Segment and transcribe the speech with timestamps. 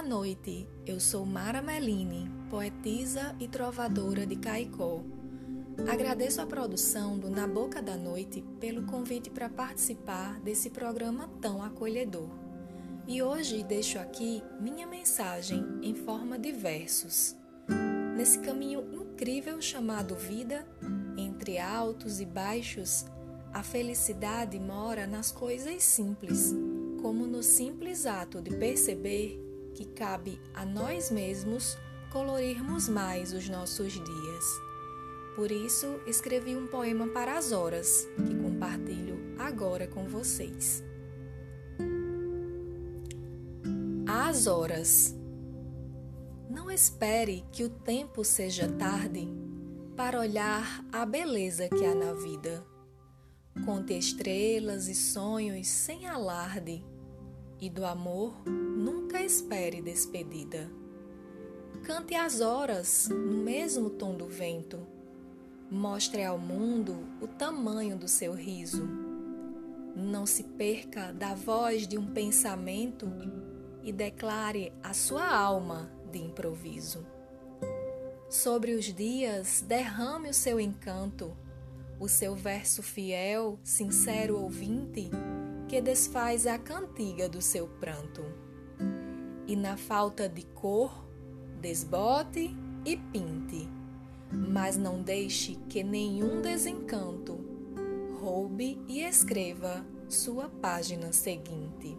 [0.00, 5.02] Boa noite, eu sou Mara Meline, poetisa e trovadora de Caicó.
[5.86, 11.62] Agradeço a produção do Na Boca da Noite pelo convite para participar desse programa tão
[11.62, 12.30] acolhedor.
[13.06, 17.36] E hoje deixo aqui minha mensagem em forma de versos.
[18.16, 20.66] Nesse caminho incrível chamado vida,
[21.18, 23.04] entre altos e baixos,
[23.52, 26.54] a felicidade mora nas coisas simples,
[27.02, 31.76] como no simples ato de perceber que cabe a nós mesmos
[32.10, 34.44] colorirmos mais os nossos dias.
[35.36, 40.82] Por isso, escrevi um poema para as horas, que compartilho agora com vocês.
[44.06, 45.14] Às horas.
[46.48, 49.28] Não espere que o tempo seja tarde
[49.96, 52.64] para olhar a beleza que há na vida.
[53.64, 56.84] Conte estrelas e sonhos sem alarde
[57.60, 60.70] e do amor nunca espere despedida.
[61.82, 64.86] Cante as horas no mesmo tom do vento.
[65.70, 68.88] Mostre ao mundo o tamanho do seu riso.
[69.94, 73.06] Não se perca da voz de um pensamento
[73.82, 77.06] e declare a sua alma de improviso.
[78.28, 81.36] Sobre os dias, derrame o seu encanto,
[81.98, 85.10] o seu verso fiel, sincero ouvinte
[85.70, 88.24] que desfaz a cantiga do seu pranto.
[89.46, 91.06] E na falta de cor,
[91.60, 93.68] desbote e pinte,
[94.32, 97.38] mas não deixe que nenhum desencanto
[98.20, 101.96] roube e escreva sua página seguinte.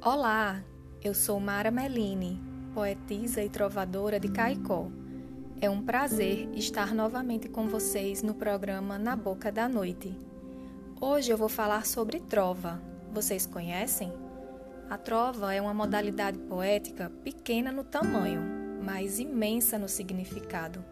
[0.00, 0.62] Olá,
[1.02, 2.40] eu sou Mara Meline,
[2.74, 4.88] poetisa e trovadora de Caicó.
[5.60, 10.16] É um prazer estar novamente com vocês no programa Na Boca da Noite.
[11.00, 12.82] Hoje eu vou falar sobre trova.
[13.12, 14.12] Vocês conhecem?
[14.90, 18.42] A trova é uma modalidade poética pequena no tamanho,
[18.82, 20.84] mas imensa no significado.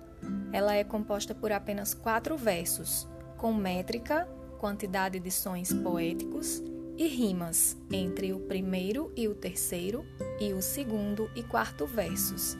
[0.52, 4.28] Ela é composta por apenas quatro versos, com métrica,
[4.58, 6.62] quantidade de sons poéticos
[6.96, 10.04] e rimas entre o primeiro e o terceiro
[10.40, 12.56] e o segundo e quarto versos.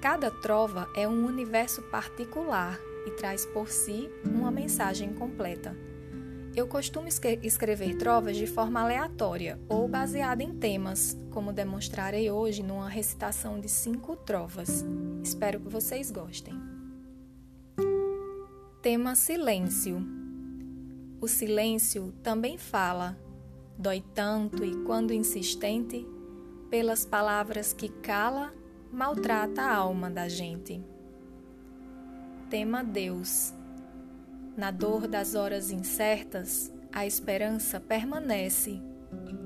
[0.00, 5.76] Cada trova é um universo particular e traz por si uma mensagem completa.
[6.54, 12.88] Eu costumo escrever trovas de forma aleatória ou baseada em temas, como demonstrarei hoje numa
[12.88, 14.84] recitação de cinco trovas.
[15.22, 16.54] Espero que vocês gostem.
[18.82, 20.04] Tema Silêncio.
[21.20, 23.16] O silêncio também fala
[23.76, 26.06] Dói tanto e, quando insistente,
[26.70, 28.52] pelas palavras que cala,
[28.92, 30.82] maltrata a alma da gente.
[32.50, 33.54] Tema Deus.
[34.56, 38.80] Na dor das horas incertas, a esperança permanece,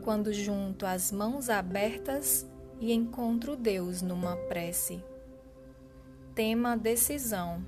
[0.03, 2.47] quando junto as mãos abertas
[2.81, 5.03] e encontro Deus numa prece.
[6.35, 7.65] Tema Decisão.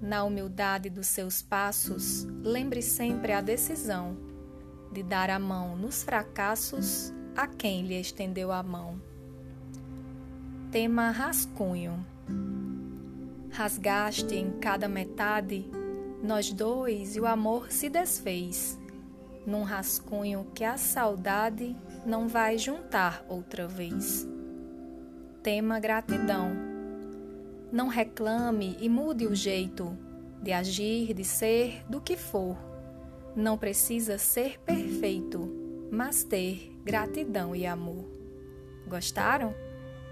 [0.00, 4.31] Na humildade dos seus passos, lembre sempre a decisão
[4.92, 9.00] de dar a mão nos fracassos a quem lhe estendeu a mão.
[10.70, 12.04] Tema rascunho.
[13.50, 15.66] Rasgaste em cada metade
[16.22, 18.78] nós dois e o amor se desfez,
[19.44, 21.76] num rascunho que a saudade
[22.06, 24.26] não vai juntar outra vez.
[25.42, 26.52] Tema gratidão.
[27.72, 29.98] Não reclame e mude o jeito
[30.40, 32.71] de agir, de ser, do que for
[33.34, 35.48] não precisa ser perfeito,
[35.90, 38.04] mas ter gratidão e amor.
[38.86, 39.54] Gostaram?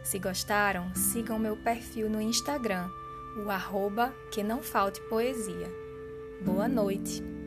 [0.02, 2.88] Se gostaram, sigam meu perfil no Instagram,
[3.44, 5.70] o arroba que não falte poesia.
[6.42, 7.39] Boa noite!